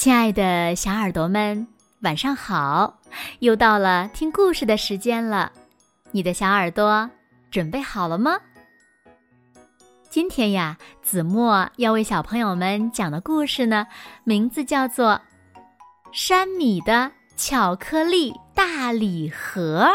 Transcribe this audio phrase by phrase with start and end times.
[0.00, 1.68] 亲爱的小耳朵们，
[2.00, 3.00] 晚上好！
[3.40, 5.52] 又到了听故事的时间了，
[6.10, 7.10] 你的小耳朵
[7.50, 8.40] 准备好了吗？
[10.08, 13.86] 今天呀，子墨要为小朋友们讲的故事呢，
[14.24, 15.20] 名字叫做
[16.12, 19.86] 《山米的巧克力大礼盒》，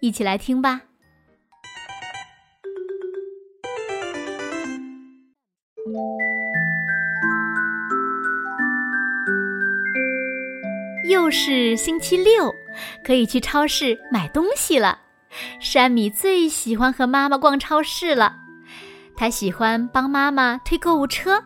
[0.00, 0.82] 一起来听吧。
[11.12, 12.50] 又是星期六，
[13.04, 14.98] 可以去超市买东西了。
[15.60, 18.34] 山米最喜欢和妈妈逛超市了，
[19.14, 21.38] 他喜欢帮妈妈推购物车，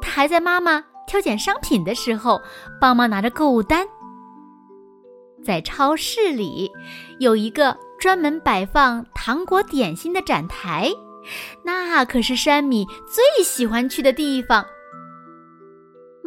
[0.00, 2.42] 他还在妈妈挑拣商品的时候
[2.80, 3.86] 帮忙拿着购物单。
[5.44, 6.68] 在超市里
[7.20, 10.90] 有一个专门摆放糖果点心的展台，
[11.64, 14.66] 那可是山米最喜欢去的地方。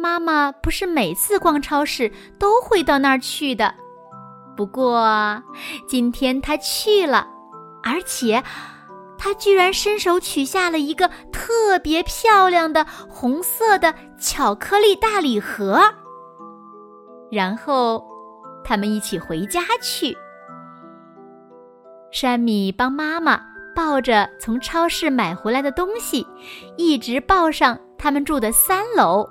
[0.06, 3.74] 妈妈不是每次逛超市都会到那儿去的，
[4.56, 5.42] 不过
[5.88, 7.26] 今天她去了，
[7.82, 8.40] 而且
[9.18, 15.82] 她居然伸手取下了一个特别漂亮的红色的巧克力大礼盒。
[17.32, 18.06] 然后
[18.62, 20.16] 他们一起回家去。
[22.12, 23.42] 山米帮妈妈
[23.74, 26.24] 抱着从超市买回来的东西，
[26.76, 29.28] 一直抱上他们住的三楼。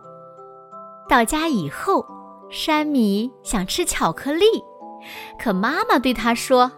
[1.07, 2.05] 到家以后，
[2.49, 4.45] 山米想吃巧克力，
[5.39, 6.71] 可妈妈对他说：“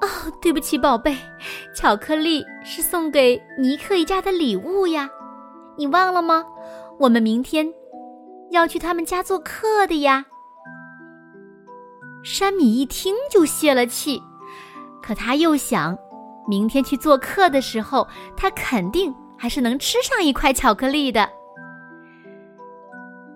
[0.00, 0.08] 哦，
[0.40, 1.16] 对不起，宝贝，
[1.74, 5.08] 巧克力是送给尼克一家的礼物呀，
[5.76, 6.44] 你忘了吗？
[7.00, 7.72] 我们明天
[8.50, 10.26] 要去他们家做客的呀。”
[12.24, 14.20] 山米一听就泄了气，
[15.02, 15.96] 可他又想，
[16.48, 21.28] 明天去做客的时候，他肯定还是能吃上一块巧克力的。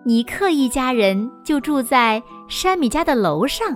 [0.05, 3.69] 尼克一家人就住在山米家的楼上。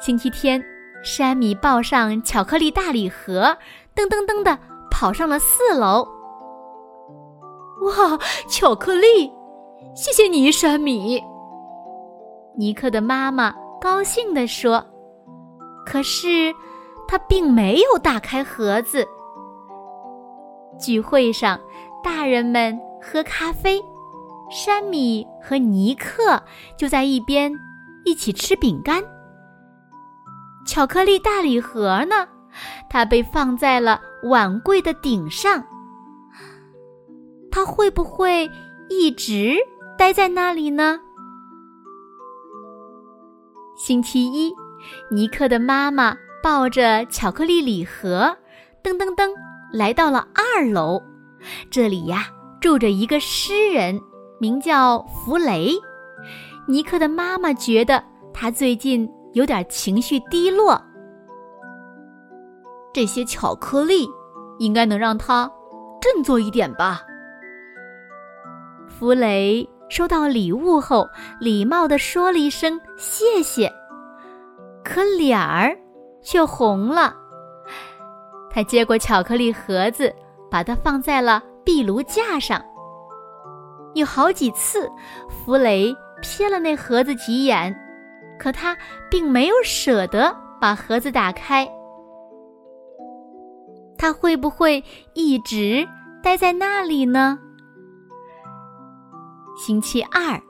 [0.00, 0.62] 星期天，
[1.02, 3.56] 山米抱上巧克力大礼盒，
[3.94, 4.58] 噔噔噔的
[4.90, 6.06] 跑上了四楼。
[7.80, 8.18] 哇，
[8.48, 9.32] 巧克力！
[9.94, 11.22] 谢谢你，山米。
[12.56, 14.84] 尼克的妈妈高兴地说。
[15.86, 16.54] 可是，
[17.08, 19.06] 他并没有打开盒子。
[20.78, 21.58] 聚会上，
[22.02, 23.82] 大人们喝咖啡。
[24.50, 26.42] 山米和尼克
[26.76, 27.52] 就在一边
[28.04, 29.02] 一起吃饼干。
[30.66, 32.28] 巧克力大礼盒呢？
[32.88, 35.64] 它被放在了碗柜的顶上。
[37.50, 38.50] 它会不会
[38.88, 39.56] 一直
[39.98, 41.00] 待在那里呢？
[43.76, 44.54] 星期一，
[45.10, 48.36] 尼克的妈妈抱着巧克力礼盒，
[48.82, 49.30] 噔噔噔
[49.72, 51.02] 来到了二楼。
[51.70, 52.28] 这里呀，
[52.60, 54.00] 住着一个诗人。
[54.44, 55.72] 名叫弗雷，
[56.68, 60.78] 尼克的妈妈觉得他最近有点情绪低落。
[62.92, 64.06] 这些巧克力
[64.58, 65.50] 应该能让他
[65.98, 67.00] 振作一点吧。
[68.86, 71.08] 弗雷收到礼物后，
[71.40, 73.72] 礼貌地说了一声谢谢，
[74.84, 75.74] 可脸儿
[76.22, 77.16] 却红了。
[78.50, 80.14] 他接过巧克力盒子，
[80.50, 82.62] 把它放在了壁炉架上。
[83.94, 84.90] 有好几次，
[85.28, 87.74] 弗雷瞥了那盒子几眼，
[88.38, 88.76] 可他
[89.10, 91.68] 并没有舍得把盒子打开。
[93.96, 94.82] 他会不会
[95.14, 95.86] 一直
[96.22, 97.38] 待在那里呢？
[99.56, 100.40] 星期二，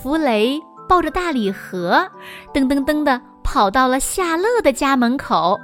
[0.00, 2.08] 弗雷抱着大礼盒，
[2.54, 5.58] 噔噔噔的跑到了夏乐的家门口。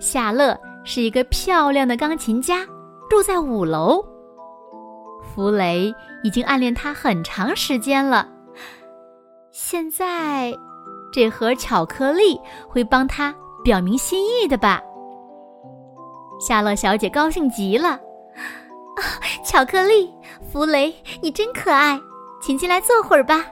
[0.00, 2.66] 夏乐是一个漂亮的钢琴家，
[3.08, 4.04] 住在五楼。
[5.38, 5.94] 弗雷
[6.24, 8.26] 已经暗恋他很长时间了，
[9.52, 10.52] 现在
[11.12, 13.32] 这盒巧克力会帮他
[13.62, 14.82] 表明心意的吧？
[16.40, 19.00] 夏洛小姐高兴极了，啊，
[19.44, 20.12] 巧克力，
[20.50, 20.92] 弗雷，
[21.22, 22.00] 你真可爱，
[22.42, 23.46] 请进来坐会儿吧。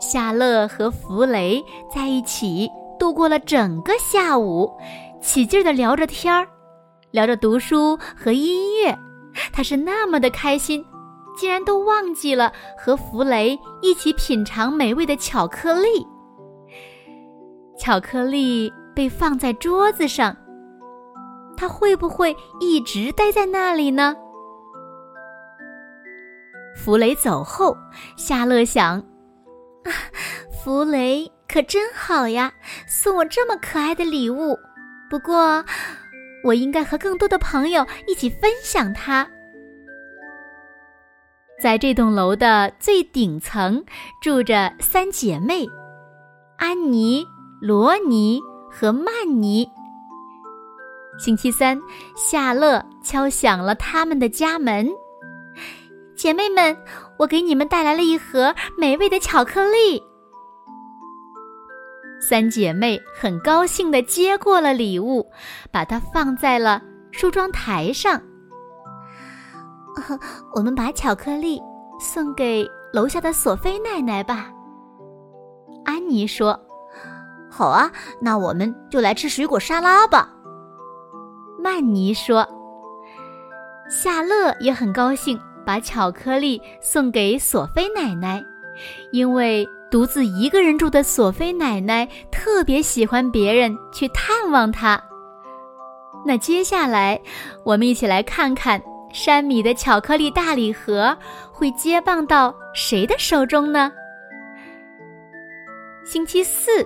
[0.00, 1.64] 夏乐和弗雷
[1.94, 2.68] 在一起
[2.98, 4.68] 度过了整个下午，
[5.22, 6.44] 起劲儿的聊着天儿，
[7.12, 8.98] 聊着读书和音乐。
[9.56, 10.84] 他是那么的开心，
[11.36, 16.04] 竟然都忘记了和弗雷一起品尝美味的巧克力。
[17.78, 20.36] 巧克力被放在桌子上，
[21.56, 24.16] 他会不会一直待在那里呢？
[26.74, 27.76] 弗雷走后，
[28.16, 28.98] 夏乐想：
[29.84, 29.90] 啊，
[30.50, 32.52] 弗雷可真好呀，
[32.88, 34.58] 送我这么可爱的礼物。
[35.08, 35.64] 不过。
[36.44, 39.26] 我应该和更多的朋友一起分享它。
[41.62, 43.84] 在这栋楼的最顶层
[44.20, 45.66] 住着三姐妹：
[46.58, 47.24] 安妮、
[47.60, 48.40] 罗尼
[48.70, 49.66] 和曼妮。
[51.18, 51.80] 星期三，
[52.16, 54.90] 夏乐敲响了他们的家门。
[56.16, 56.76] 姐妹们，
[57.18, 60.02] 我给你们带来了一盒美味的巧克力。
[62.20, 65.30] 三姐妹很高兴地接过了礼物，
[65.70, 68.20] 把它放在了梳妆台上。
[70.54, 71.60] 我们把巧克力
[71.98, 74.50] 送给楼下的索菲奶奶吧。
[75.84, 76.58] 安妮说
[77.50, 80.30] ：“好啊，那我们就来吃水果沙拉吧。”
[81.62, 82.46] 曼妮说
[83.88, 88.44] ：“夏乐也很高兴。”把巧克力送给索菲奶奶，
[89.12, 95.02] 因为独自一个人住的索菲奶奶特别喜欢别人去探望她。
[96.26, 97.18] 那接下来，
[97.64, 98.78] 我们一起来看看
[99.14, 101.16] 山米的巧克力大礼盒
[101.52, 103.92] 会接棒到谁的手中呢？
[106.04, 106.84] 星期四，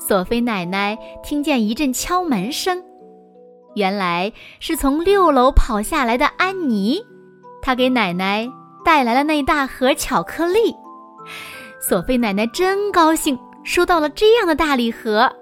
[0.00, 2.82] 索菲奶奶听见一阵敲门声，
[3.76, 7.00] 原来是从六楼跑下来的安妮。
[7.62, 8.50] 她给奶奶
[8.84, 10.74] 带来了那大盒巧克力，
[11.80, 15.32] 索菲奶奶真高兴，收到了这样的大礼盒。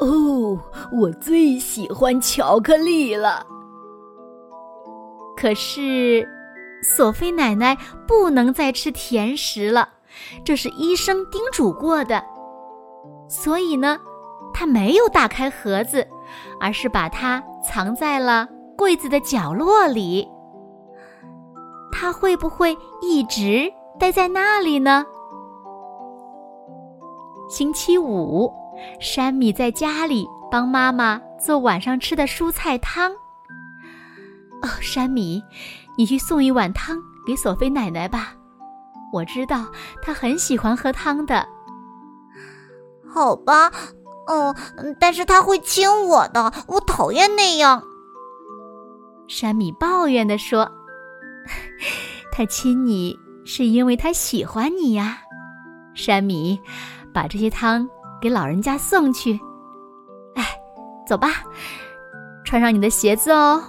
[0.00, 0.58] 哦，
[0.92, 3.46] 我最喜欢巧克力了。
[5.44, 6.26] 可是，
[6.82, 7.76] 索菲奶奶
[8.08, 9.86] 不能再吃甜食了，
[10.42, 12.24] 这是医生叮嘱过的。
[13.28, 14.00] 所以呢，
[14.54, 16.08] 她没有打开盒子，
[16.58, 20.26] 而是把它藏在了柜子的角落里。
[21.92, 23.70] 他会不会一直
[24.00, 25.04] 待在那里呢？
[27.50, 28.50] 星期五，
[28.98, 33.12] 山米在家里帮妈妈做晚上吃的蔬菜汤。
[34.64, 35.44] 哦，山米，
[35.98, 36.96] 你去送一碗汤
[37.26, 38.32] 给索菲奶奶吧，
[39.12, 39.66] 我知道
[40.00, 41.46] 她很喜欢喝汤的。
[43.06, 43.70] 好吧，
[44.26, 44.56] 哦，
[44.98, 47.82] 但是她会亲我的，我讨厌那样。
[49.28, 50.70] 山米抱怨地说。
[52.32, 55.18] 他亲你是因为他喜欢你呀，
[55.94, 56.58] 山米，
[57.12, 57.86] 把这些汤
[58.20, 59.38] 给老人家送去。
[60.34, 60.44] 哎，
[61.06, 61.28] 走吧，
[62.44, 63.62] 穿上你的鞋子哦。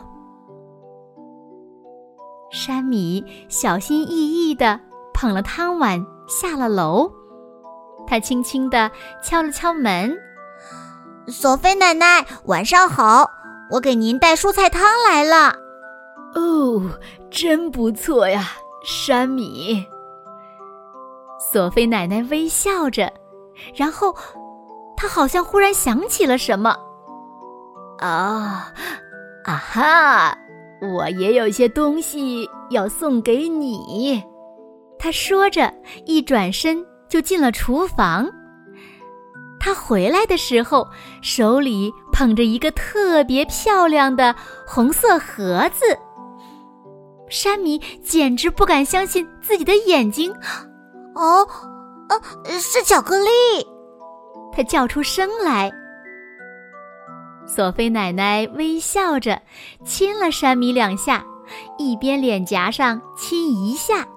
[2.55, 4.79] 山米小心翼翼地
[5.13, 7.11] 捧了汤碗下了楼，
[8.07, 8.89] 他轻轻地
[9.21, 10.17] 敲了敲门
[11.27, 13.29] ：“索菲奶奶，晚上好，
[13.71, 15.53] 我给您带蔬菜汤来了。”
[16.33, 16.81] 哦，
[17.29, 18.53] 真不错呀，
[18.85, 19.85] 山米。
[21.51, 23.11] 索菲奶奶微笑着，
[23.75, 24.15] 然后
[24.95, 26.77] 她好像忽然想起了什么。
[27.99, 28.71] 啊，
[29.43, 30.37] 啊哈！
[30.81, 34.23] 我也有些东西要送给你。
[34.99, 35.73] 他说着，
[36.05, 38.29] 一转身就进了厨房。
[39.59, 40.87] 他回来的时候，
[41.21, 44.35] 手里捧着一个特别漂亮的
[44.67, 45.97] 红色盒子。
[47.29, 50.31] 山米简直不敢相信自己的眼睛，
[51.15, 51.47] 哦，
[52.09, 53.27] 呃，是巧克力！
[54.53, 55.71] 他叫出声来。
[57.47, 59.41] 索菲奶奶微笑着
[59.83, 61.23] 亲了山米两下，
[61.77, 64.07] 一边脸颊上亲一下，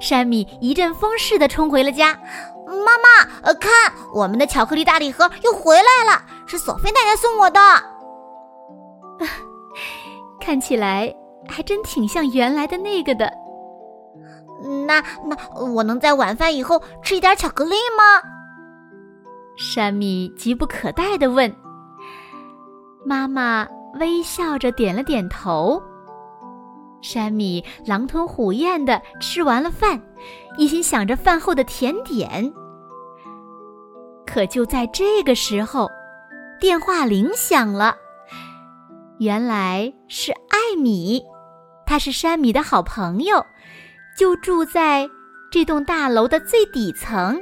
[0.00, 2.18] 山米一阵风似的冲回了家。
[2.66, 7.60] 妈妈，呃，看，我们的巧克力大礼盒又回来了，是索菲奶奶送我的。
[10.40, 11.14] 看起来。
[11.48, 13.32] 还真挺像原来的那个的。
[14.86, 18.22] 那那我能在晚饭以后吃一点巧克力吗？
[19.56, 21.52] 山米急不可待的问。
[23.04, 23.66] 妈妈
[23.98, 25.82] 微笑着点了点头。
[27.02, 30.00] 山米狼吞虎咽地吃完了饭，
[30.58, 32.52] 一心想着饭后的甜点。
[34.26, 35.90] 可就在这个时候，
[36.60, 37.96] 电话铃响了。
[39.18, 41.22] 原来是艾米。
[41.86, 43.44] 他是山米的好朋友，
[44.16, 45.08] 就住在
[45.50, 47.40] 这栋大楼的最底层。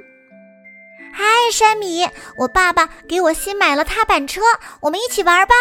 [1.20, 4.40] 嗨，山米，我爸爸给我新买了踏板车，
[4.82, 5.54] 我们一起玩吧。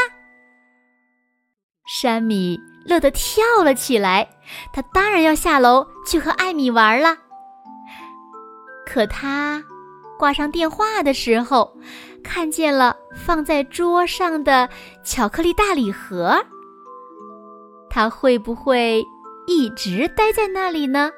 [1.88, 4.30] 山米乐得跳了起来，
[4.72, 7.18] 他当然要下楼去和艾米玩了。
[8.86, 9.64] 可他
[10.20, 11.76] 挂上电话的时候，
[12.24, 14.70] 看见了放在桌上的
[15.04, 16.38] 巧克力大礼盒。
[17.90, 19.04] 他会不会
[19.48, 21.12] 一直待在那里呢？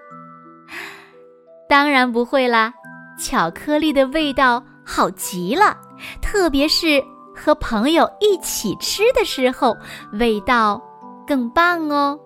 [1.67, 2.73] 当然不会啦！
[3.19, 5.77] 巧克力的味道好极了，
[6.21, 7.03] 特别是
[7.35, 9.75] 和朋友一起吃的时候，
[10.13, 10.81] 味道
[11.27, 12.17] 更棒哦。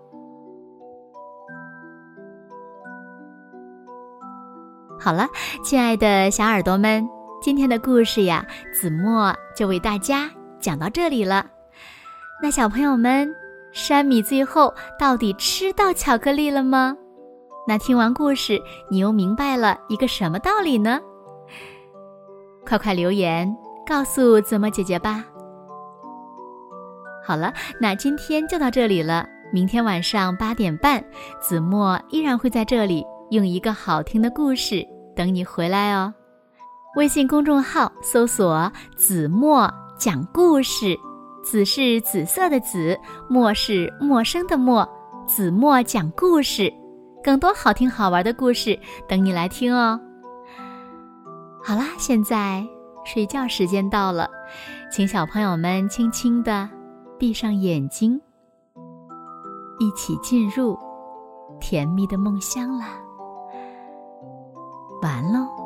[5.00, 5.28] 好了，
[5.64, 7.06] 亲爱的小耳朵们，
[7.42, 10.30] 今天的故事呀，子墨就为大家
[10.62, 11.46] 讲到这里了。
[12.42, 13.34] 那小朋友们，
[13.74, 16.96] 山米最后到底吃到巧克力了吗？
[17.65, 21.00] 那听完故事，你又明白了一个什么道理呢？
[22.65, 23.55] 快快留言
[23.86, 25.24] 告诉子墨姐姐吧。
[27.25, 29.25] 好了，那今天就到这里了。
[29.53, 31.03] 明天晚上八点半，
[31.39, 34.86] 子墨依然会在这里用一个好听的故事。
[35.15, 36.13] 等你回来哦！
[36.98, 40.98] 微信公众号搜索“子墨讲故事”，
[41.46, 44.88] 紫是紫色的紫，墨是陌生的墨，
[45.27, 46.74] 子墨讲故事，
[47.24, 48.77] 更多好听好玩的故事
[49.08, 50.00] 等你来听哦。
[51.63, 52.65] 好啦，现在
[53.06, 54.30] 睡觉时间到了，
[54.92, 56.70] 请小朋友们轻轻的
[57.18, 58.20] 闭上眼睛，
[59.80, 60.77] 一起进入
[61.62, 62.88] 甜蜜的梦乡啦。
[65.01, 65.62] 完喽。